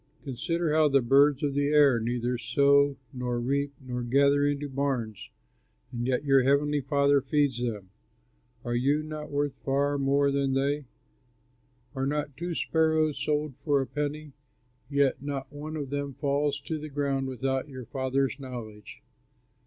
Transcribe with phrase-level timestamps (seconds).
[0.23, 5.29] Consider how the birds of the air neither sow nor reap nor gather into barns,
[5.91, 7.91] and yet your heavenly Father feeds them.
[8.65, 10.85] Are you not worth far more than they?
[11.93, 14.31] Are not two sparrows sold for a penny?
[14.89, 19.03] Yet not one of them falls to the ground without your Father's knowledge.